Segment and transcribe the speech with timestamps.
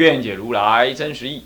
[0.00, 1.44] 愿解如来真实义。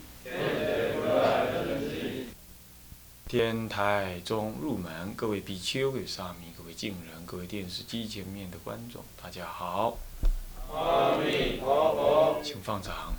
[3.26, 9.98] 天台中入门，各位比丘、各位沙弥、各位敬人、各位电视机前面的观众，大家好。
[10.72, 13.14] 阿弥陀佛，请放掌。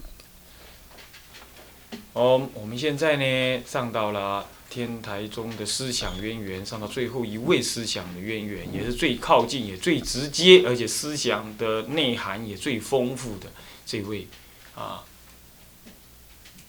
[2.13, 13.47] 哦，我们现在呢，上到了天台中的思想渊源，上到最后一位思想的渊源，也是最靠近、也最直接，而且思想的内涵也最丰富的
[13.85, 14.29] 这位
[14.73, 15.03] 啊，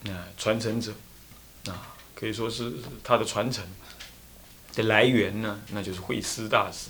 [0.06, 0.92] 那传承者
[1.66, 1.92] 啊。
[2.14, 2.72] 可以说是
[3.04, 3.62] 他的传承
[4.74, 6.88] 的来源呢，那就是慧思大师。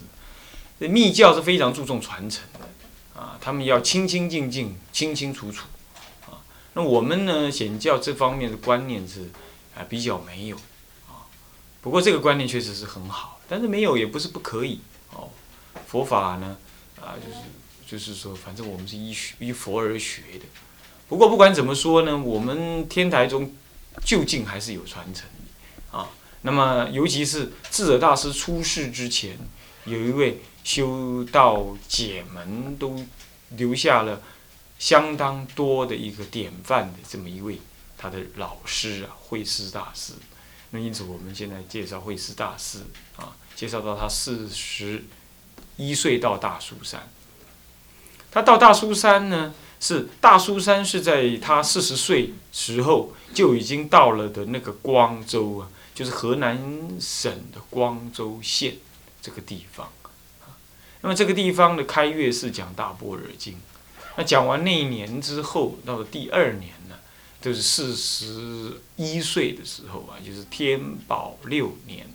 [0.78, 5.66] 这密教是非常注重传承的啊，他们要清清净净、清清楚楚
[6.26, 6.38] 啊。
[6.74, 9.28] 那我们呢，显教这方面的观念是
[9.74, 10.56] 啊比较没有
[11.08, 11.26] 啊。
[11.82, 14.80] 不过这个观念确实是很好，但是没有也不是不可以
[15.12, 15.30] 哦。
[15.88, 16.56] 佛法呢
[17.00, 17.38] 啊，就是
[17.84, 20.44] 就是说，反正我们是依学依佛而学的。
[21.08, 23.54] 不过不管怎么说呢，我们天台中。
[24.04, 25.26] 究竟还是有传承
[25.90, 26.10] 啊。
[26.42, 29.38] 那么，尤其是智者大师出世之前，
[29.86, 33.02] 有一位修道解门都
[33.56, 34.20] 留下了
[34.78, 37.58] 相当多的一个典范的这么一位
[37.96, 40.12] 他的老师啊，慧思大师。
[40.72, 42.80] 那因此，我们现在介绍慧思大师
[43.16, 45.04] 啊，介绍到他四十
[45.78, 47.08] 一岁到大苏山。
[48.30, 49.54] 他到大苏山呢？
[49.78, 56.58] 是大苏山是在他四十岁时候就已经到了的那个光州啊，就是河南
[56.98, 58.76] 省的光州县
[59.20, 59.88] 这个地方。
[61.02, 63.56] 那么这个地方的开月是讲大般若经，
[64.16, 66.96] 那讲完那一年之后，到了第二年呢，
[67.40, 72.08] 就是四十一岁的时候啊，就是天宝六年，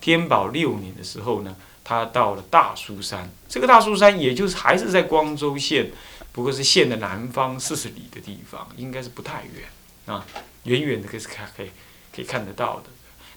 [0.00, 3.28] 天宝六年的时候呢，他到了大苏山。
[3.48, 5.90] 这个大苏山也就是还是在光州县。
[6.38, 9.64] 不过是县的南方四十里的地方，应该是不太远
[10.06, 10.24] 啊，
[10.62, 11.70] 远远的可以看，可以
[12.14, 12.84] 可以看得到的。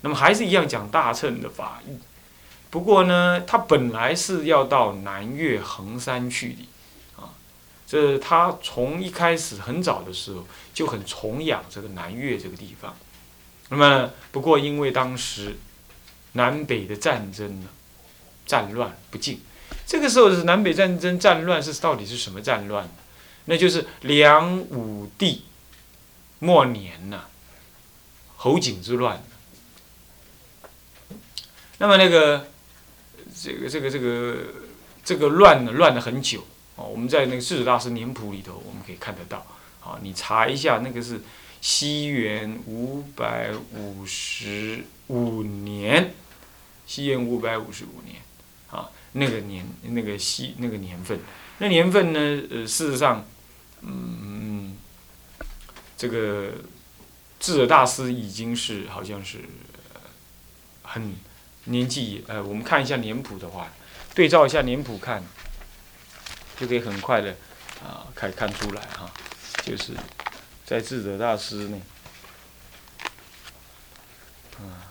[0.01, 1.97] 那么还是一样讲大乘的法义。
[2.69, 6.67] 不过呢，他本来是要到南岳衡山去的
[7.19, 7.33] 啊。
[7.87, 12.95] 这他从一开始很早的时候就很崇仰这个南岳这个地方。
[13.69, 15.57] 那么不过因为当时
[16.33, 17.69] 南北的战争呢，
[18.45, 19.41] 战乱不尽。
[19.91, 22.91] 这个时候是南北战争战乱是到底是什么战乱呢？
[23.43, 25.43] 那就是梁武帝
[26.39, 27.25] 末年呐，
[28.37, 29.21] 侯景之乱。
[31.79, 32.47] 那么那个
[33.35, 34.37] 这个这个这个
[35.03, 36.45] 这个乱呢，乱了很久
[36.77, 36.85] 哦。
[36.85, 39.45] 我们在那个《世子大师年谱》里头，我们可以看得到。
[39.81, 41.19] 好，你查一下，那个是
[41.59, 46.13] 西元五百五十五年，
[46.87, 48.21] 西元五百五十五年。
[49.13, 51.19] 那个年那个西那个年份，
[51.57, 52.19] 那年份呢？
[52.49, 53.25] 呃，事实上，
[53.81, 54.77] 嗯，
[55.97, 56.53] 这个
[57.39, 59.39] 智者大师已经是好像是
[60.83, 61.13] 很
[61.65, 63.71] 年纪呃，我们看一下年谱的话，
[64.15, 65.23] 对照一下年谱看，
[66.59, 67.35] 就可以很快的
[67.83, 69.11] 啊，可以看出来哈，
[69.63, 69.93] 就是
[70.65, 71.81] 在智者大师呢，
[74.59, 74.90] 啊，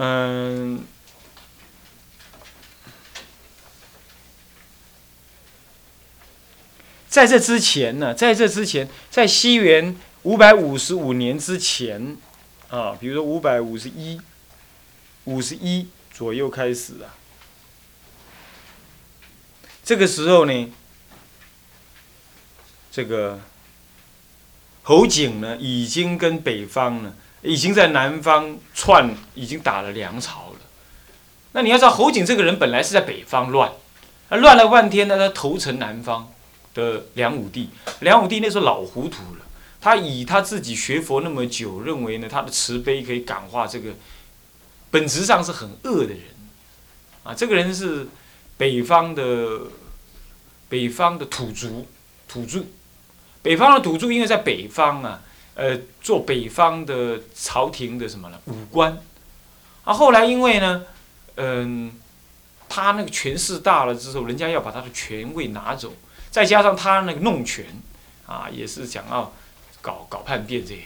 [0.00, 0.84] 嗯，
[7.08, 12.16] 在这之前呢，在这之前，在西元五百五十五年之前，
[12.68, 14.20] 啊，比如说五百五十一、
[15.24, 17.18] 五十一左右开始啊，
[19.82, 20.72] 这个时候呢，
[22.92, 23.40] 这个
[24.84, 27.16] 侯景呢，已经跟北方呢。
[27.42, 30.56] 已经在南方串，已经打了梁朝了。
[31.52, 33.70] 那你要知道，侯景这个人本来是在北方乱，
[34.28, 36.32] 啊乱了半天呢，他投诚南方
[36.74, 37.70] 的梁武帝。
[38.00, 39.44] 梁武帝那时候老糊涂了，
[39.80, 43.92] 他以他自己学佛那么久，认为呢他的慈悲可以感化这个
[44.90, 46.22] 本质上是很恶的人
[47.22, 47.32] 啊。
[47.32, 48.08] 这个人是
[48.56, 49.60] 北方的
[50.68, 51.86] 北方的土族
[52.26, 52.64] 土著，
[53.42, 55.22] 北方的土著，因为在北方啊。
[55.58, 58.38] 呃，做北方的朝廷的什么呢？
[58.46, 58.96] 武官，
[59.82, 60.84] 啊，后来因为呢，
[61.34, 61.90] 嗯，
[62.68, 65.92] 他那个权势大了之后，人家要把他的权位拿走，
[66.30, 67.66] 再加上他那个弄权，
[68.24, 69.34] 啊，也是想要
[69.80, 70.82] 搞搞叛变这些，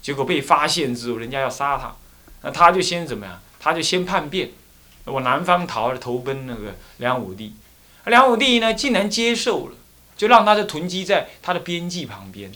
[0.00, 1.96] 结果被发现之后，人家要杀他，
[2.42, 3.40] 那他就先怎么样？
[3.58, 4.50] 他就先叛变，
[5.06, 7.56] 往南方逃，投奔那个梁武帝。
[8.04, 9.74] 梁武帝呢，竟然接受了，
[10.16, 12.52] 就让他就囤积在他的边际旁边。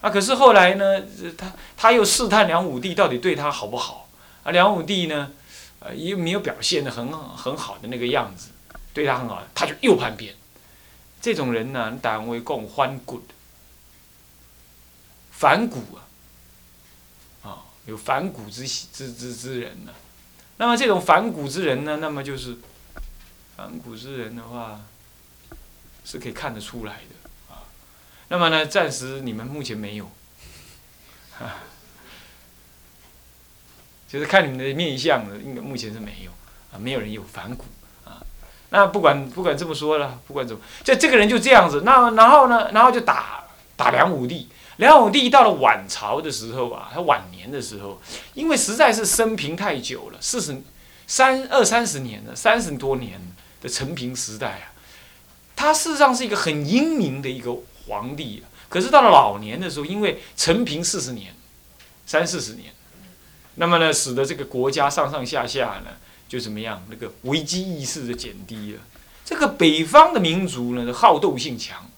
[0.00, 1.02] 啊，可是后来呢，
[1.36, 4.08] 他他又试探梁武帝到底对他好不好？
[4.44, 5.32] 啊，梁武帝呢，
[5.80, 8.50] 呃，又没有表现的很很好的那个样子，
[8.94, 10.34] 对他很好，他就又叛变。
[11.20, 13.22] 这种人呢，单位共欢骨，
[15.32, 16.06] 反骨啊，
[17.42, 19.92] 啊，有反骨之之之之人呢。
[20.58, 22.56] 那么这种反骨之人呢，那么就是
[23.56, 24.80] 反骨之人的话，
[26.04, 27.17] 是可以看得出来的。
[28.28, 30.10] 那么呢，暂时你们目前没有，
[31.38, 31.64] 啊
[34.08, 36.30] 就是看你们的面相的，应该目前是没有
[36.72, 37.64] 啊，没有人有反骨
[38.04, 38.22] 啊。
[38.70, 41.82] 那不管不管这么说了，不管怎么，就这个人就这样子。
[41.84, 43.44] 那然后呢，然后就打
[43.76, 44.48] 打梁武帝。
[44.76, 48.00] 梁武帝到了晚朝的时候啊，他晚年的时候，
[48.34, 50.62] 因为实在是生平太久了，四十
[51.06, 53.20] 三二三十年了，三十多年
[53.60, 54.70] 的陈平时代啊，
[55.56, 57.56] 他事实上是一个很英明的一个
[57.88, 58.44] 皇帝。
[58.68, 61.34] 可是到了老年的时候，因为承平四十年，
[62.06, 62.72] 三四十年，
[63.56, 65.96] 那么呢，使得这个国家上上下下呢，
[66.28, 68.80] 就怎么样，那个危机意识就减低了。
[69.24, 71.90] 这个北方的民族呢，好斗性强。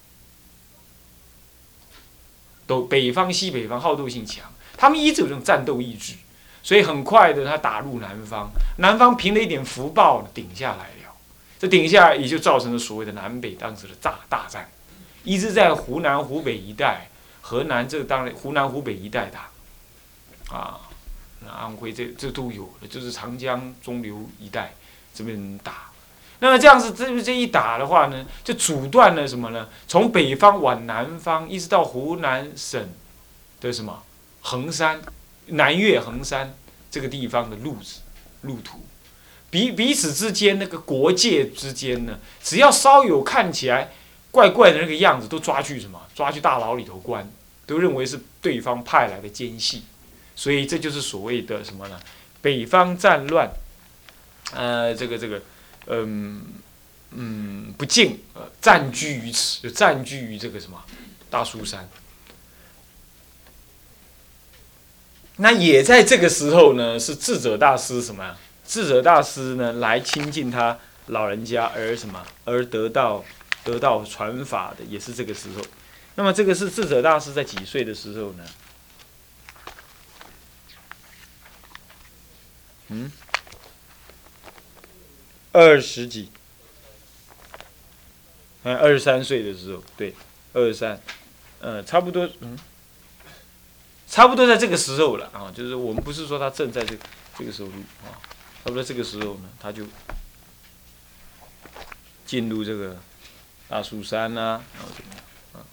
[2.67, 4.45] 都北方西北方好斗性强，
[4.77, 6.15] 他们一直有这种战斗意志，
[6.63, 8.49] 所以很快的他打入南方，
[8.79, 11.13] 南方凭了一点福报顶下来了，
[11.59, 14.71] 这顶下也就造成了所谓的南北当时的大大战，
[15.25, 17.09] 一直在湖南湖北一带，
[17.41, 19.51] 河南这当然湖南湖北一带打，
[20.57, 20.81] 啊，
[21.41, 24.75] 那安徽这这都有，就是长江中流一带
[25.15, 25.91] 这边打。
[26.43, 29.69] 那么这样子，这这一打的话呢，就阻断了什么呢？
[29.87, 32.89] 从北方往南方，一直到湖南省
[33.61, 34.03] 的什么
[34.41, 35.03] 衡山、
[35.49, 36.55] 南岳衡山
[36.91, 38.01] 这个地方的路子、
[38.41, 38.87] 路途，
[39.51, 43.93] 彼彼此之间那个国界之间呢，只要稍有看起来
[44.31, 46.01] 怪怪的那个样子，都抓去什么？
[46.15, 47.31] 抓去大牢里头关，
[47.67, 49.83] 都认为是对方派来的奸细，
[50.35, 52.01] 所以这就是所谓的什么呢？
[52.43, 53.51] 北方战乱，
[54.53, 55.41] 呃，这个这个。
[55.87, 56.43] 嗯
[57.13, 60.81] 嗯，不敬，呃，占据于此，就占据于这个什么
[61.29, 61.89] 大苏山。
[65.37, 68.37] 那也在这个时候呢，是智者大师什么呀？
[68.65, 73.25] 智者大师呢，来亲近他老人家，而什么而得到
[73.71, 75.63] 得到传法的，也是这个时候。
[76.17, 78.45] 那么这个是智者大师在几岁的时候呢？
[82.89, 83.13] 嗯？
[85.53, 86.31] 二十几，
[88.65, 90.15] 嗯，二十三岁的时候，对，
[90.53, 91.01] 二十三，
[91.61, 92.59] 嗯，差不多，嗯，
[94.09, 96.97] 差不多在这个时候了啊，就是我们不是说他正在这
[97.39, 97.75] 这个时候录
[98.05, 98.19] 啊，
[98.63, 99.85] 差不多这个时候呢，他就
[102.27, 102.97] 进入这个
[103.71, 105.65] 大蜀山呐，然后怎么样？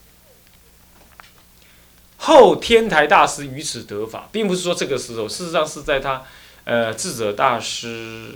[2.17, 6.23] 后天台大师于此得法，并不是说这个时候，事实上是在他
[6.63, 8.31] 呃智者大师。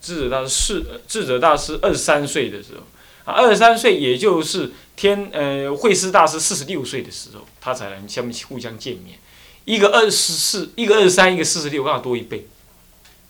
[0.00, 2.82] 智者大师是，智者大师二十三岁的时候，
[3.24, 9.18] 啊，二十三岁也就是天，呃，慧师大师四十六岁的时候，他才能相互相见面。
[9.64, 12.46] 一个二十四，一个二十三，一个四十六，刚好多一倍。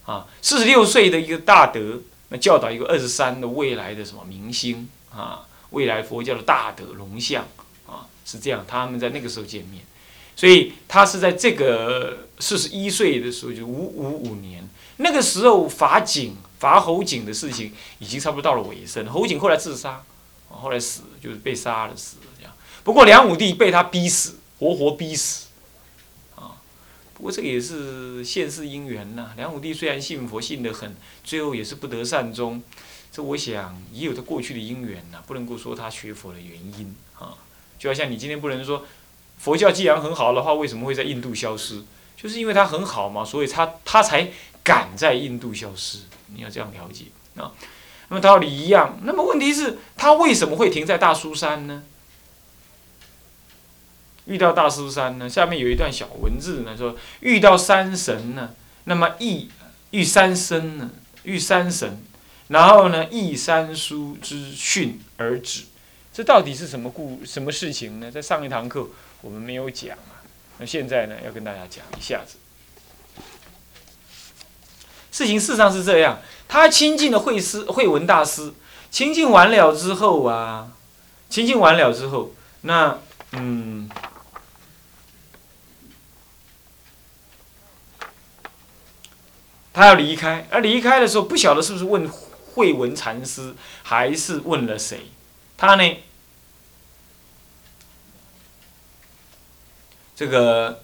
[0.08, 2.00] 啊，四十六岁的一个大德，
[2.30, 7.46] 那教导一个二十三的未来的什么明星啊，未来佛教的大德龙象
[7.86, 9.84] 啊，是这样，他们在那个时候见面，
[10.34, 16.36] 所以他是在这个四十一岁的时候，就五五五年，那个时候法景。
[16.58, 20.02] 伐侯景的事情已经差不多到了尾声，侯景后来自杀，
[20.48, 22.52] 后来死就是被杀了死了这样。
[22.82, 25.46] 不过梁武帝被他逼死，活活逼死，
[27.18, 29.32] 不过这个也是现世因缘呐。
[29.36, 32.62] 梁武帝虽然信佛信得很，最后也是不得善终，
[33.12, 37.34] 这我想也有他过去的因缘呐，不能够说他学佛的原因啊。
[37.78, 38.84] 就好像你今天不能说
[39.36, 41.82] 佛教既然很好的话，为什么会在印度消失？
[42.16, 44.30] 就是因为它很好嘛，所以他他才
[44.64, 45.98] 敢在印度消失。
[46.34, 47.06] 你要这样了解
[47.36, 47.52] 啊，
[48.08, 48.98] 那么道理一样。
[49.02, 51.82] 那么问题是，他为什么会停在大苏山呢？
[54.28, 55.26] 遇到大苏山呢？
[55.26, 58.50] 下面有一段小文字呢，说遇到山神呢，
[58.84, 59.48] 那么遇
[59.90, 60.90] 遇山僧呢，
[61.22, 62.02] 遇山神，
[62.48, 65.64] 然后呢，忆三书之训而止。
[66.12, 68.10] 这到底是什么故什么事情呢？
[68.10, 68.86] 在上一堂课
[69.22, 70.20] 我们没有讲啊。
[70.58, 72.36] 那现在呢，要跟大家讲一下子，
[75.10, 78.52] 事情事实上是这样，他亲近的慧师慧文大师，
[78.90, 80.70] 亲近完了之后啊，
[81.30, 82.98] 亲近完了之后，那
[83.32, 83.88] 嗯。
[89.78, 92.10] 他要离开，而离开的时候不晓得是不是问
[92.52, 93.54] 慧文禅师，
[93.84, 95.06] 还是问了谁？
[95.56, 95.98] 他呢？
[100.16, 100.82] 这个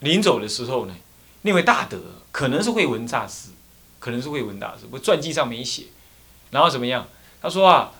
[0.00, 0.94] 临走的时候呢，
[1.40, 1.98] 那位大德
[2.30, 3.48] 可能是慧文大师，
[3.98, 5.84] 可能是慧文大师，我传记上没写。
[6.50, 7.08] 然后怎么样？
[7.40, 7.92] 他说啊，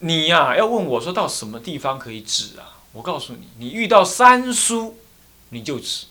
[0.00, 2.82] 你呀要问我说到什么地方可以止啊？
[2.94, 4.98] 我告诉你，你遇到三叔，
[5.50, 6.06] 你就止。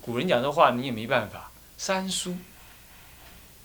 [0.00, 1.50] 古人讲的话，你也没办法。
[1.78, 2.36] 三苏，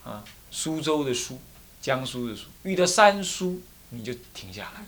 [0.04, 1.40] 啊，苏州的苏，
[1.82, 4.84] 江苏的苏，遇到三苏，你就停下来。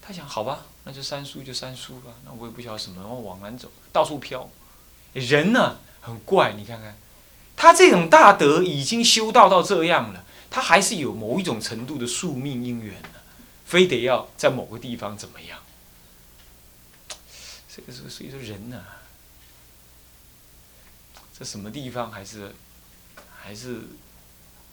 [0.00, 2.12] 他想，好吧，那就三苏就三苏吧。
[2.24, 4.50] 那我也不晓得什么，我往南走，到处飘。
[5.14, 6.96] 人呢，很怪，你看看，
[7.56, 13.08] 他这种大德已经修道到这样了，他还是有某一种程度的宿命因缘的，
[13.64, 15.58] 非得要在某个地方怎么样？
[17.74, 18.84] 这个是所以说人呢。
[21.36, 22.54] 这什么地方还是，
[23.34, 23.80] 还是，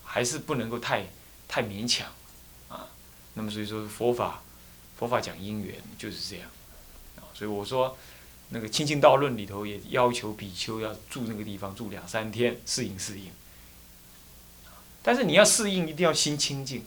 [0.03, 1.07] 还是不能够太
[1.47, 2.05] 太勉强，
[2.67, 2.87] 啊，
[3.33, 4.41] 那么所以说佛法，
[4.97, 6.49] 佛法讲因缘就是这样，
[7.15, 7.97] 啊，所以我说
[8.49, 13.31] 那个《清净道论》里头也要求比丘要住那个地方住两三天适应适应，
[15.01, 16.85] 但是你要适应一定要心清净。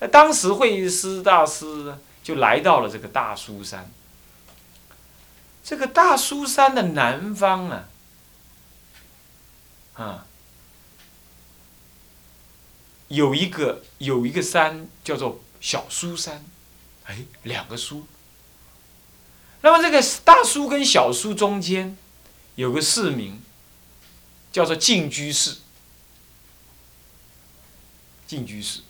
[0.00, 3.90] 那当时慧师大师就来到了这个大苏山，
[5.62, 7.84] 这个大苏山的南方啊。
[9.98, 10.26] 啊，
[13.08, 16.44] 有一个有一个山叫做小苏山，
[17.04, 18.06] 哎，两个苏。
[19.60, 21.96] 那么这个大苏跟小苏中间
[22.54, 23.42] 有个市名，
[24.52, 25.56] 叫做净居士。
[28.24, 28.82] 净居士，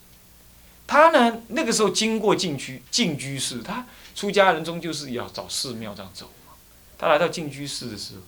[0.86, 6.52] 他呢那个时候经过净居净居士，他出家人终究是要找寺庙这样走嘛。
[6.98, 8.22] 他来到净居士的时候，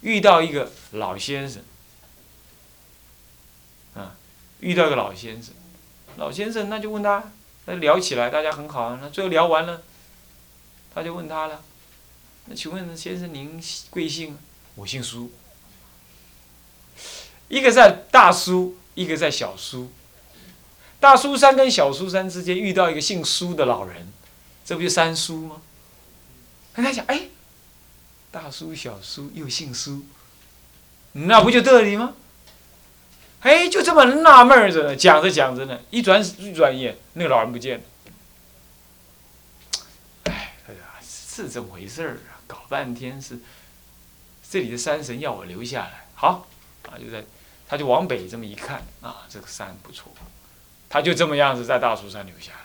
[0.00, 1.62] 遇到一个老先生。
[4.60, 5.54] 遇到一个老先生，
[6.16, 7.32] 老先生那就问他，
[7.66, 8.98] 那聊起来，大家很好啊。
[9.02, 9.82] 那最后聊完了，
[10.94, 11.62] 他就问他了，
[12.46, 14.36] 那请问先生您贵姓？
[14.74, 15.30] 我姓苏。
[17.48, 19.90] 一个在大苏，一个在小苏。
[21.00, 24.12] 大苏山跟小苏山之间遇到一个姓苏的老人，
[24.64, 25.62] 这不就三苏吗？
[26.74, 27.28] 跟他讲，哎，
[28.30, 30.04] 大苏小苏又姓苏，
[31.12, 32.14] 那不就这里吗？
[33.40, 37.84] 哎，就这么纳闷着呢，讲着讲着呢，一转一转眼，那个老人不见了。
[40.24, 40.54] 哎，
[41.02, 42.36] 是这么回事儿啊！
[42.46, 43.38] 搞半天是
[44.50, 46.06] 这里的山神要我留下来。
[46.14, 46.46] 好，
[46.90, 47.24] 啊，就在，
[47.66, 50.12] 他就往北这么一看，啊，这个山不错，
[50.90, 52.58] 他就这么样子在大苏山留下来。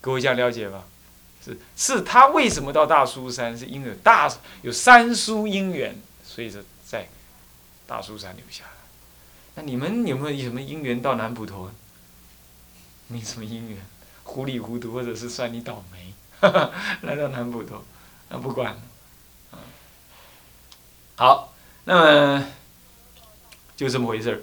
[0.00, 0.84] 各位这样了解吧？
[1.44, 3.56] 是，是他为什么到大苏山？
[3.56, 4.32] 是因为大
[4.62, 7.06] 有三苏因缘，所以说在
[7.86, 8.70] 大苏山留下来。
[9.54, 11.70] 那你们有没有什么姻缘到南普陀？
[13.08, 13.76] 没什么姻缘，
[14.22, 16.14] 糊里糊涂，或者是算你倒霉，
[17.02, 17.84] 来到南普陀，
[18.30, 18.74] 那不管，
[21.16, 21.52] 好，
[21.84, 22.46] 那么
[23.76, 24.40] 就这么回事儿。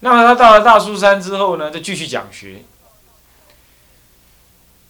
[0.00, 2.62] 那么他到了大苏山之后呢，就继续讲学。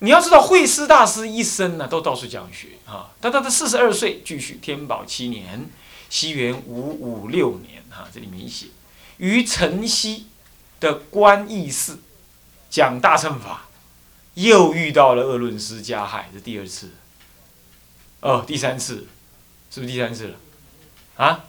[0.01, 3.13] 你要知道，慧师大师一生呢都到处讲学啊。
[3.21, 5.71] 他他他四十二岁继续天宝七年，
[6.11, 8.67] 西元五五六年啊，这里没写。
[9.19, 10.27] 于城西
[10.81, 11.99] 的观义寺
[12.69, 13.69] 讲大乘法，
[14.35, 16.91] 又遇到了恶论师加害，这第二次，
[18.21, 19.07] 哦，第三次，
[19.71, 20.37] 是不是第三次了？
[21.17, 21.45] 啊？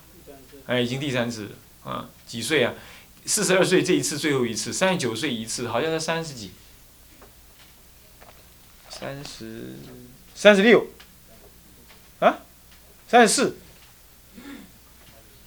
[0.65, 1.51] 哎，已经第三次了。
[1.91, 2.73] 啊，几岁啊？
[3.25, 6.51] 四十二岁，这一次最后一次，三十九岁一次，好像才三十几，
[8.89, 9.75] 三十，
[10.35, 10.87] 三十六，
[12.19, 12.39] 啊？
[13.07, 13.57] 三十四，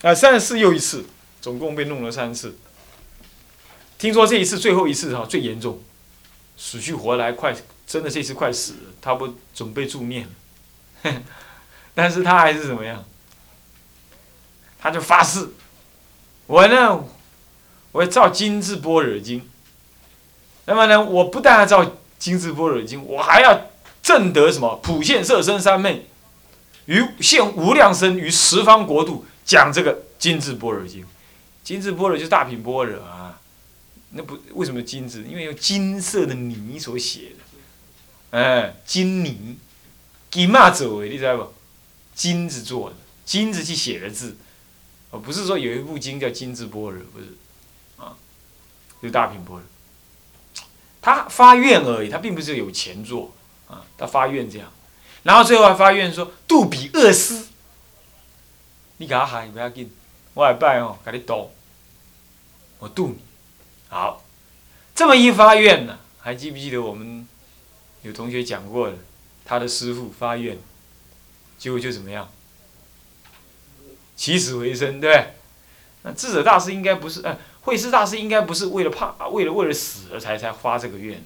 [0.03, 1.05] 啊，三十四又一次。
[1.41, 2.57] 总共被弄了三次，
[3.99, 5.81] 听说这一次最后一次哈最严重，
[6.57, 7.57] 死去活来，快
[7.87, 10.29] 真的这次快死了，他不准备助念，
[11.95, 13.05] 但是他还是怎么样？
[14.79, 15.49] 他就发誓，
[16.47, 17.05] 我呢，
[17.93, 19.41] 我要照《金智波尔经》，
[20.67, 21.85] 那么呢，我不但要照
[22.19, 23.69] 《金智波尔经》，我还要
[24.03, 24.77] 证得什么？
[24.83, 26.07] 普现色身三昧，
[26.87, 31.03] 于现无量身于十方国度讲这个《金智波尔经》。
[31.71, 33.41] 金字般若就是大品般若啊，
[34.11, 35.23] 那不为什么金字？
[35.23, 39.57] 因为用金色的泥所写的，哎，金泥，
[40.33, 41.55] 金嘛做的，你知道不？
[42.13, 44.37] 金子做的，金子去写的字，
[45.11, 47.27] 哦，不是说有一部经叫《金字般若》，不是，
[47.99, 48.17] 啊，
[49.01, 49.63] 就大品般若。
[51.01, 53.33] 他发愿而已，他并不是有钱做，
[53.69, 54.73] 啊，他发愿这样，
[55.23, 57.47] 然后最后还发愿说度彼恶斯。
[58.97, 59.89] 你给他喊不要紧，
[60.35, 61.53] 我来拜哦，给你度，
[62.81, 63.19] 我度你，
[63.89, 64.25] 好，
[64.95, 67.29] 这么一发愿呢，还记不记得我们
[68.03, 68.97] 有同学讲过的，
[69.45, 70.59] 他的师傅发愿，
[71.59, 72.29] 结果就怎么样？
[74.17, 75.35] 起死回生，对对？
[76.03, 81.23] 那智者大师应该不是，呃，慧师大师应该不是为了怕，为了为了死了才才发这个愿，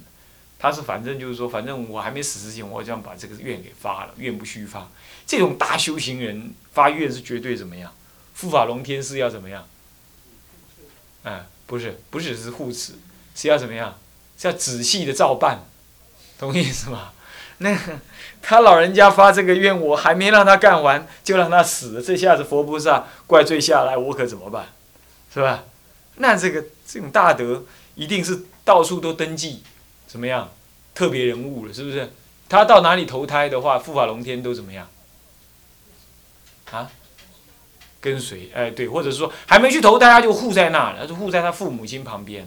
[0.59, 4.89] 他是反正就是说，反正我还没死之前，我就想把这个愿给发了，愿不虚发。
[5.25, 7.93] 这种大修行人发愿是绝对怎么样？
[8.41, 9.65] 护法龙天是要怎么样？
[11.25, 12.93] 嗯，不是，不是只是护持，
[13.35, 13.99] 是要怎么样？
[14.39, 15.65] 是要仔细的照办，
[16.39, 17.13] 懂意思吗？
[17.59, 17.79] 那
[18.43, 24.67] 他老人家发这个愿，我还没让他干完，就让他死了，这下子佛菩萨怪罪下来，我可怎么办？
[25.33, 25.65] 是吧？
[26.17, 27.65] 那这个这种大德
[27.95, 29.63] 一定是到处都登记，
[30.07, 30.51] 怎么样？
[30.95, 32.13] 特别人物了，是不是？
[32.49, 34.89] 他到哪里投胎的话，护法龙天都怎么样？
[36.71, 36.91] 啊？
[38.05, 38.51] 跟随？
[38.55, 42.47] 哎，对，或者说还没去投胎，他就护在那了，就护在他父母亲旁边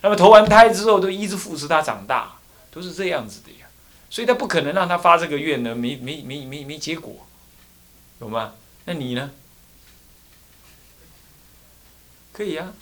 [0.00, 2.34] 那么投完胎之后，都一直扶持他长大，
[2.70, 3.66] 都是这样子的呀。
[4.08, 7.26] 所以他不可能让他发这个愿呢，没没没没没结果，
[8.20, 8.52] 懂吗？
[8.84, 9.30] 那你呢？
[12.32, 12.72] 可以啊，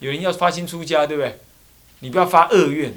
[0.00, 1.38] 有人要发心出家，对不对？
[2.00, 2.92] 你不要发恶愿，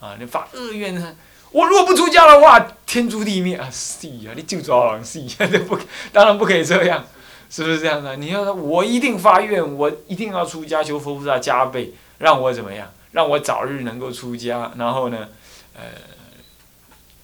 [0.00, 1.16] 啊，你发恶愿呢？
[1.52, 3.68] 我如果不出家的话，天诛地灭啊！
[3.72, 5.76] 是啊，你就抓狼是啊，这 不，
[6.12, 7.04] 当然不可以这样，
[7.50, 8.16] 是不是这样的？
[8.16, 12.90] 你要说，我一定发愿，我一定要出家，求佛菩萨加倍，让我怎么样？
[13.12, 15.28] 让我早日能够出家，然后呢，
[15.74, 15.82] 呃。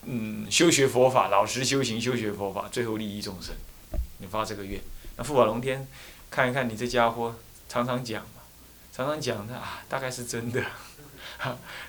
[0.08, 3.52] 嗯，修学佛法，老实修行，修学佛法，最后利益众生。
[4.18, 4.80] 你发这个愿，
[5.16, 5.84] 那护法龙天
[6.30, 7.34] 看一看你这家伙，
[7.68, 8.42] 常常讲嘛，
[8.92, 10.62] 常常讲的啊，大概是真的，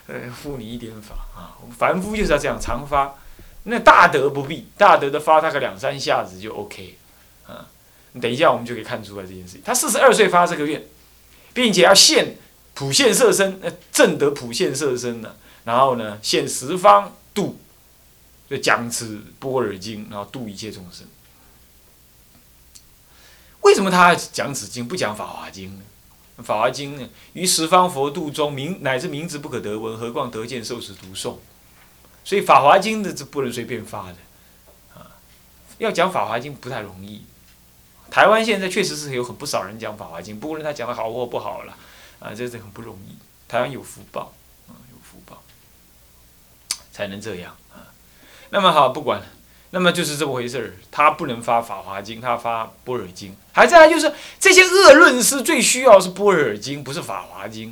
[0.08, 1.54] 呃，护你一点法啊。
[1.78, 3.13] 凡夫就是要这样常发，
[3.65, 6.97] 那大德不必，大德的发大概两三下子就 OK，
[8.22, 9.62] 等一下我们就可以看出来这件事情。
[9.63, 10.84] 他四十二岁发这个愿，
[11.54, 12.38] 并且要现
[12.74, 17.60] 普现色身，呃，正得普现色身呢，然后呢，现十方度。
[18.50, 21.06] 就讲此波若经，然后度一切众生。
[23.60, 25.84] 为什么他讲此经不讲法华经呢？
[26.41, 31.36] 法华经呢，于十方佛度中名乃至名字不可得闻，何况得见受持读诵？
[32.24, 34.15] 所以法华经的这不能随便发的
[34.96, 35.20] 啊！
[35.78, 37.24] 要讲法华经不太容易。
[38.10, 41.74] 台湾现在确实是有很不少人讲法华经，不论他讲的好或不好了
[42.20, 43.15] 啊，这是很不容易。
[43.48, 44.34] 台湾有福报
[44.67, 45.41] 啊，有福报
[46.91, 47.93] 才能这样啊。
[48.50, 49.26] 那么好，不管了，
[49.72, 50.74] 那么就是这么回事儿。
[50.89, 53.32] 他不能发《法华经》，他发《般若经》。
[53.54, 57.70] 还在就是这些恶论师最需要是《般若经》，不是《法华经》。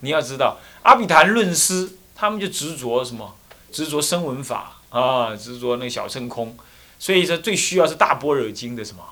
[0.00, 3.36] 你要知道，阿比昙论师他们就执着什么？
[3.72, 6.56] 执着声闻法啊，执着那个小乘空。
[6.98, 9.02] 所以说最需要是大般若经的什么？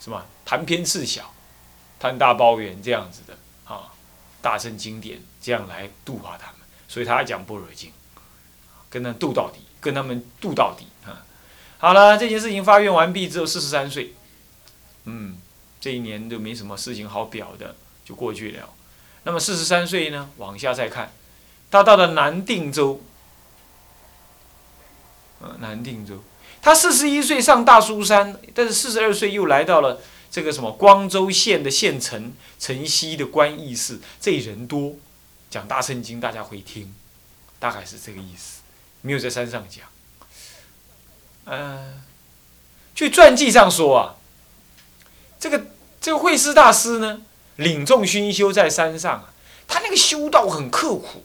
[0.00, 1.32] 什么谈篇次小，
[1.98, 3.92] 谈大包圆这样子的啊，
[4.40, 6.60] 大乘经典这样来度化他们。
[6.88, 7.92] 所以他讲般若经，
[8.90, 9.60] 跟他度到底。
[9.78, 11.22] 跟他们度到底啊！
[11.78, 14.14] 好了，这件事情发愿完毕之后，四十三岁，
[15.04, 15.38] 嗯，
[15.78, 18.68] 这一年就没什么事情好表的，就过去了。
[19.22, 21.12] 那么四十三岁呢，往下再看，
[21.70, 23.00] 他到了南定州，
[25.40, 26.20] 嗯，南定州，
[26.66, 34.96] 他四十一岁上大苏山，但是四十二岁又来到了这个什么光州县的县城城西的观义寺，这人多，
[35.48, 36.92] 讲大圣经，大家会听，
[37.60, 38.62] 大概是这个意思。
[39.02, 39.86] 没有在山上讲，
[41.44, 42.02] 嗯，
[42.96, 44.16] 据传记上说啊，
[45.38, 45.66] 这个
[46.00, 47.20] 这个慧师大师呢，
[47.54, 49.32] 领众熏修在山上啊，
[49.68, 51.22] 他那个修道很刻苦，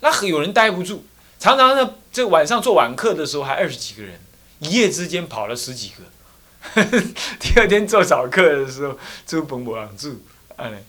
[0.00, 1.04] 那很有人待不住，
[1.40, 4.20] 常常呢，这晚上做晚课的时候还二十几个人，
[4.64, 6.82] 一夜之间跑了十几个，
[7.38, 10.16] 第二天做早课的时候就蹦蹦住，
[10.56, 10.82] 哎，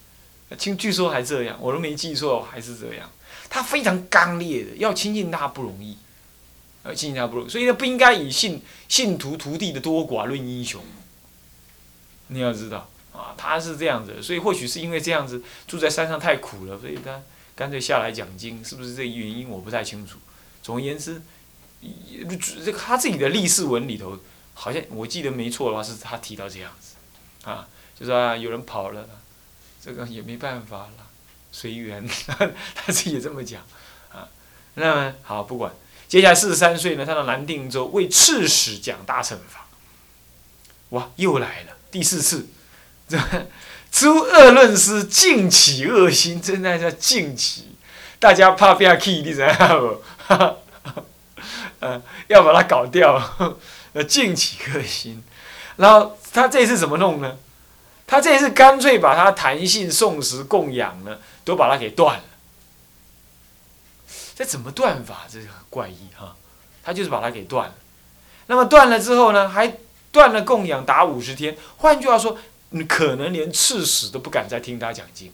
[0.57, 3.11] 听据说还这样，我都没记错，还是这样，
[3.49, 5.97] 他非常刚烈的，要亲近他不容易。
[6.85, 10.81] 要，亲近他不容易，所以呢，不应该以信信徒徒弟的多寡论英雄。
[12.27, 17.21] 你要知道啊，他是这样子，所以或许是因为这样子住在山上太苦了，所以他
[17.55, 19.49] 干脆下来讲经，是不是这原因？
[19.49, 20.19] 我不太清楚。
[20.61, 21.21] 总而言之，
[21.81, 24.17] 这个他自己的历史文里头，
[24.53, 26.95] 好像我记得没错的话，是他提到这样子，
[27.49, 27.67] 啊，
[27.99, 29.07] 就说啊，有人跑了，
[29.83, 31.07] 这个也没办法了，
[31.51, 33.61] 随缘， 他自己也这么讲，
[34.11, 34.27] 啊，
[34.75, 35.73] 那么好，不管。
[36.07, 39.67] 接下来四十三岁呢，他到南定州为刺史讲大乘法。
[40.89, 42.47] 哇，又来了第四次，
[43.07, 43.19] 这
[43.91, 47.75] 诸恶论师尽起恶心，真的叫尽起，
[48.19, 50.64] 大家怕被他气，你知道不？
[51.85, 53.21] 嗯， 要把它搞掉，
[53.93, 55.23] 呃， 尽起恶心。
[55.75, 57.37] 然后他这次怎么弄呢？
[58.07, 62.23] 他这次干脆把他弹性送食供养呢，都把它给断了。
[64.35, 65.25] 这怎么断法？
[65.29, 66.35] 这很怪异哈。
[66.83, 67.75] 他就是把它给断了。
[68.47, 69.77] 那么断了之后呢，还
[70.11, 71.57] 断了供养达五十天。
[71.77, 72.37] 换句话说，
[72.69, 75.31] 你可能连刺史都不敢再听他讲经。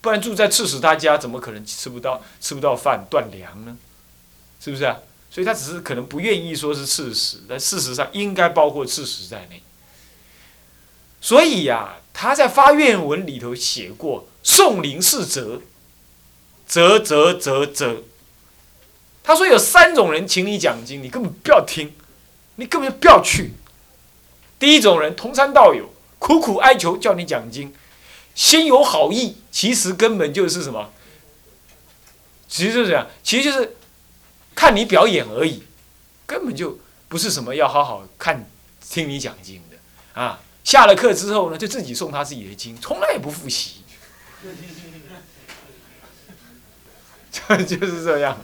[0.00, 3.76] 不然住在刺史他家，怎么可能吃不到吃不到饭断粮呢？
[4.64, 4.96] 是不是啊？
[5.30, 9.62] 所以他只是可能不愿意说是刺史，但事实上应该包括刺史在内。
[11.20, 15.60] 所以呀，他在发愿文里头写过“宋灵是则，
[16.66, 18.04] 则则则则”。
[19.22, 21.92] 他说有三种人请你讲经，你根本不要听，
[22.54, 23.50] 你根本就不要去。
[24.58, 27.74] 第一种人，同山道友，苦苦哀求叫你讲经，
[28.34, 30.90] 心有好意，其实根本就是什么？
[32.48, 33.76] 其实就是这样，其实就是
[34.54, 35.62] 看你表演而已，
[36.26, 38.48] 根本就不是什么要好好看
[38.88, 40.40] 听你讲经的啊。
[40.62, 43.82] 下了课之后呢，就自己送他自己的经，从来也不复习，
[47.30, 48.38] 就 就是这样，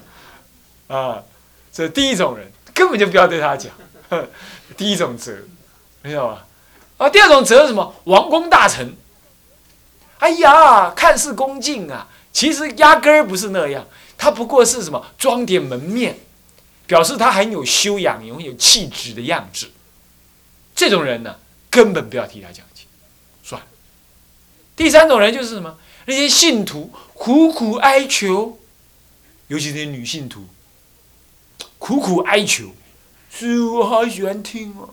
[0.89, 1.23] 啊，
[1.73, 3.73] 这第一种人根本就不要对他讲，
[4.77, 5.35] 第一种责，
[6.03, 6.47] 知道吧？
[6.99, 7.95] 啊，第二种责是什么？
[8.05, 8.95] 王公大臣，
[10.19, 13.87] 哎呀，看似恭敬啊，其实压根儿不是那样，
[14.23, 16.19] 他不过是什么装点门面，
[16.87, 19.71] 表示他很有修养、有有气质的样子，
[20.75, 21.37] 这种人呢？
[21.71, 22.85] 根本不要替他讲经，
[23.43, 23.67] 算了。
[24.77, 25.79] 第三种人就是什么？
[26.05, 28.59] 那些信徒苦苦哀求，
[29.47, 30.45] 尤其是女信徒，
[31.79, 32.75] 苦苦哀求，
[33.33, 34.91] 师我好喜欢听哦，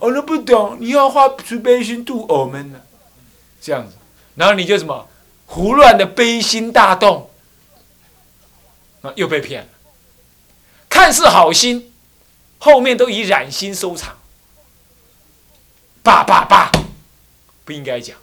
[0.00, 2.80] 我都不懂，你要花慈悲心度我们呢，
[3.60, 3.94] 这样子，
[4.34, 5.06] 然后你就什么
[5.46, 7.29] 胡乱的悲心大动，
[9.02, 9.68] 啊，又被骗了，
[10.88, 11.92] 看似好心，
[12.58, 14.18] 后面都以染心收场。
[16.02, 16.70] 爸爸爸，
[17.64, 18.16] 不应该讲，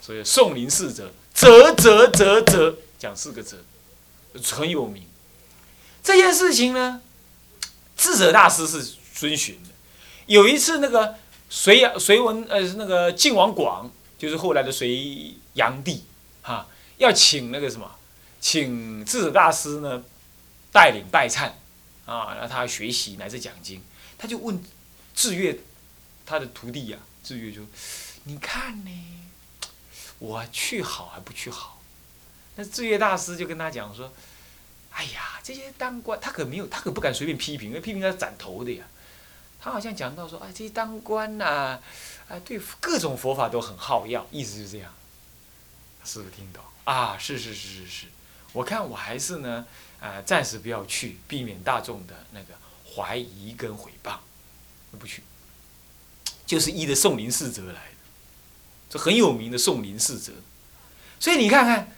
[0.00, 3.56] 所以宋林四则，啧啧啧啧，讲四个啧，
[4.54, 5.06] 很有名。
[6.02, 7.00] 这件事情呢，
[7.96, 8.82] 智者大师是
[9.14, 9.70] 遵循的。
[10.26, 11.16] 有一次，那个
[11.48, 16.04] 隋隋文呃那个晋王广，就是后来的隋炀帝，
[16.42, 16.68] 哈，
[16.98, 17.90] 要请那个什么，
[18.44, 20.04] 请智者大师呢
[20.70, 21.50] 带领拜忏，
[22.04, 23.80] 啊，让他学习乃至讲经，
[24.18, 24.62] 他就问
[25.14, 25.58] 智越。
[26.26, 27.60] 他的徒弟呀，智月就，
[28.24, 28.90] 你看呢，
[30.18, 31.82] 我去好还不去好？
[32.56, 34.10] 那智月大师就跟他讲说
[34.90, 38.86] ：“哎呀，这些当官，他可没有，他可不敢随便批评，因为批评他斩头的呀。
[39.60, 41.78] 他好像讲到说，哎，这些当官呐，
[42.28, 44.94] 啊，对各种佛法都很好要，意思就是这样。
[46.04, 47.18] 师傅听懂啊？
[47.18, 48.06] 是是是是是，
[48.54, 49.66] 我看我还是呢，
[50.00, 52.54] 啊，暂时不要去，避免大众的那个
[52.94, 54.14] 怀疑跟毁谤，
[54.98, 55.22] 不去。”
[56.46, 57.80] 就是依的宋林四则来的，
[58.88, 60.32] 这很有名的宋林四则。
[61.18, 61.90] 所以你看看，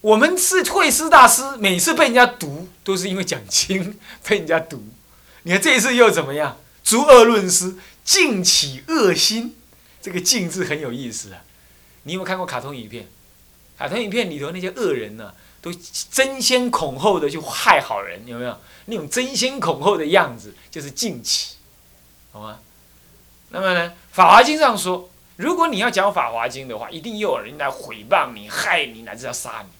[0.00, 4.84] 我们是慧师大师，每次被人家读，都是因为讲经 被人家读。
[5.44, 6.58] 你看这一次又怎么样？
[6.82, 9.56] 诸恶论师尽起恶心，
[10.02, 11.42] 这个“尽”字很有意思啊。
[12.02, 13.08] 你有没有看过卡通影片？
[13.78, 15.72] 卡通影片里头那些恶人呢，都
[16.10, 18.60] 争先恐后的去害好人，有没有？
[18.86, 21.56] 那种争先恐后的样子，就是尽起，
[22.32, 22.60] 好吗？
[23.48, 29.70] 那么呢，《法华经》上说，如果你要讲《法华经》的话，一定又有人来毁谤你、害你，乃至要杀你，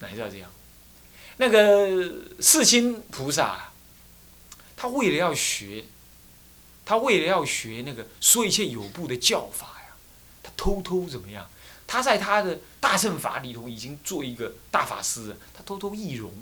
[0.00, 0.50] 乃至要这样。
[1.36, 1.98] 那个
[2.40, 3.72] 世亲菩萨，
[4.76, 5.84] 他为了要学，
[6.84, 9.73] 他为了要学那个说一切有部的教法，
[10.56, 11.48] 偷偷怎么样？
[11.86, 16.32] 他在他的大乘法里头已经做一个大法师，他偷偷易容，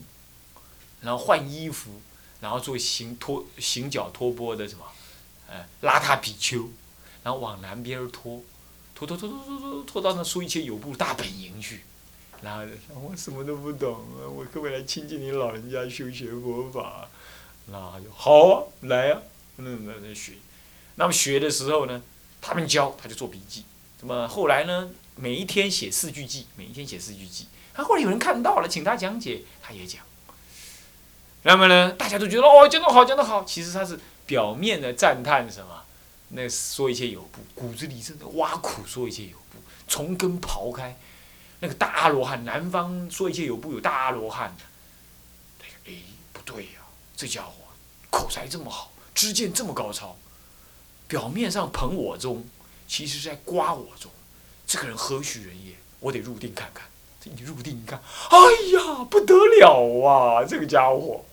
[1.01, 2.01] 然后换衣服。
[2.42, 4.85] 然后做行拖行脚拖波的什么，
[5.48, 6.68] 呃，邋遢比丘，
[7.22, 8.42] 然后往南边拖，
[8.96, 11.83] 拖拖拖拖拖拖拖到那说一切有部大本营去，
[12.42, 12.64] 然后
[13.01, 17.09] 我什么都不懂啊，我可不可以来亲近你老人家修学佛法？
[17.66, 19.22] 那就好啊，来啊，
[19.55, 20.33] 那那那学，
[20.96, 22.03] 那么学的时候呢，
[22.40, 23.64] 他们教他就做笔记，
[24.03, 30.03] 那么后来呢，每一天写四句记，每一天写四句记，他后来有人看到了，请他讲解，他也讲。
[31.45, 33.45] 那么呢，大家都觉得哦，讲得好，讲得好。
[33.45, 35.83] 其实他是表面的赞叹什么？
[36.35, 40.97] 那说一切有部，骨子里真的挖苦说一切有部，从根刨开，
[41.61, 44.57] 那个大罗汉，南方说一切有部有大罗汉。
[45.85, 45.93] 哎，
[46.33, 46.81] 不对呀，
[47.17, 47.53] 这家伙
[48.11, 50.17] 口才这么好，知见这么高超，
[51.07, 52.45] 表面上捧我宗，
[52.93, 54.11] 其实是在刮我中。
[54.67, 55.75] 这个人何许人也？
[55.99, 56.87] 我得入定看看。
[57.19, 58.37] 这一入定一看，哎
[58.75, 60.45] 呀，不得了啊！
[60.45, 61.25] 这个家伙，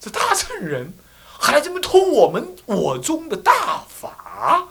[0.00, 0.92] 这大乘人
[1.38, 4.66] 还这么偷我们我宗的大法。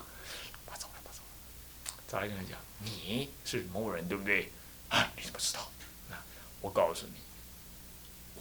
[0.66, 1.94] 把走了，把走了。
[2.10, 4.52] 再来跟他讲，你是某某人，对不对？
[4.90, 5.62] 啊，你怎么知道？
[6.10, 6.18] 那
[6.60, 7.22] 我告诉你。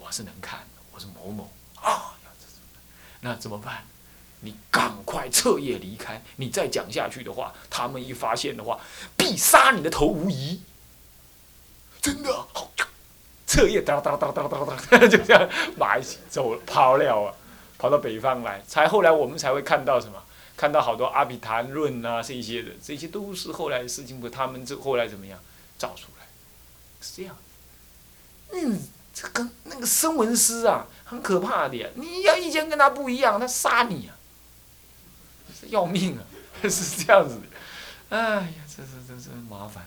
[0.01, 2.17] 我是能看的，我是某某啊，
[3.21, 3.87] 那怎么办？
[4.47, 6.23] 你赶快彻夜离开。
[6.37, 8.81] 你再讲下去的话，他们一发现的话，
[9.17, 10.63] 必杀你的头无疑。
[12.01, 12.47] 真的，
[13.47, 17.35] 彻夜哒哒哒哒哒哒，就这样马一起走跑了啊，
[17.77, 18.63] 跑到北方来。
[18.67, 20.23] 才后来我们才会看到什么？
[20.57, 24.21] 看到好多阿毗昙论啊，这些的，这些都是后来的事情。
[24.21, 25.39] 不，他们这后来怎么样
[25.77, 26.27] 造出来？
[27.03, 27.37] 是这样。
[28.53, 28.81] 嗯。
[29.19, 31.89] 这跟那个声闻师啊，很可怕的呀。
[31.95, 34.16] 你要意见跟他不一样，他杀你啊，
[35.71, 36.23] 要命啊，
[36.69, 38.17] 是这样子的。
[38.17, 39.87] 哎呀，这这这这麻烦。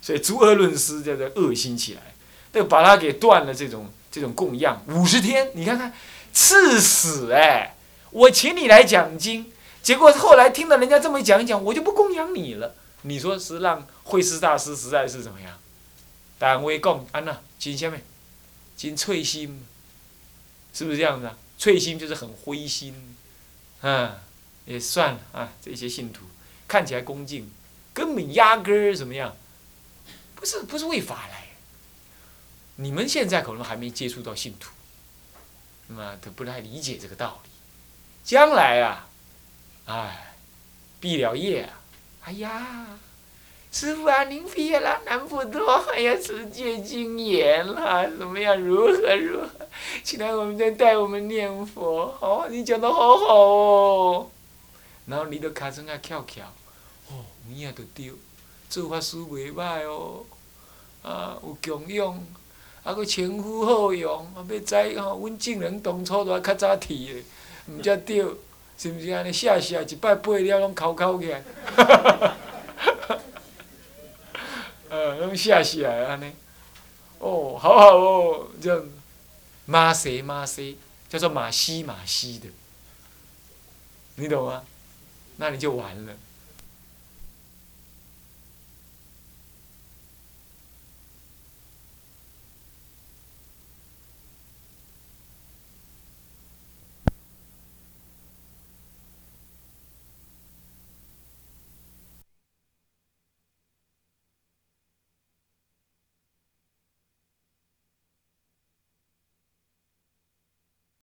[0.00, 2.14] 所以诸恶论师在这恶心起来，
[2.52, 5.50] 就把他给断了这种这种供养五十天。
[5.54, 5.92] 你看看，
[6.32, 7.74] 赐死哎！
[8.10, 12.74] 我请你来讲经，结果后来听到人家这么讲一讲，我就不供养你了。
[13.02, 15.58] 你说是让慧师大师实在是怎么样？
[16.38, 18.02] 但我讲安娜，请下面。
[18.76, 19.64] 金翠心，
[20.72, 21.36] 是不是这样子啊？
[21.58, 23.16] 翠心就是很灰心，
[23.80, 24.12] 嗯，
[24.66, 25.52] 也算了啊。
[25.62, 26.26] 这些信徒
[26.68, 27.50] 看起来恭敬，
[27.94, 29.34] 根本压根儿怎么样？
[30.34, 31.46] 不是不是为法来。
[32.76, 34.70] 你们现在可能还没接触到信徒，
[35.88, 37.50] 那么都不太理解这个道理。
[38.22, 39.08] 将来啊，
[39.86, 40.34] 哎，
[41.00, 41.80] 毕了业啊，
[42.24, 42.98] 哎呀。
[43.72, 48.58] 师傅啊，您毕业了，南普陀还要持戒精严了，怎么样？
[48.58, 49.50] 如何如何？
[50.02, 52.16] 请来我们再带我们念佛。
[52.20, 54.30] 哦，你讲的好好哦。
[55.06, 56.42] 然后你都卡声啊翘翘，
[57.08, 58.12] 哦，有影就对，
[58.68, 60.24] 做法师袂歹哦，
[61.02, 62.14] 啊，有供养，
[62.82, 67.22] 啊，佫称呼好用，啊，要知吼，阮正人当初都较早提的，
[67.68, 68.24] 毋则对，
[68.76, 69.32] 是毋是安尼？
[69.32, 71.42] 谢谢，一摆背了拢考考起来。
[74.90, 76.32] 呃， 拢写起来安尼，
[77.20, 78.84] 哦，好好哦，这样，
[79.66, 82.48] 马西马西，叫做马西马西的，
[84.16, 84.64] 你懂吗？
[85.36, 86.12] 那你就完了。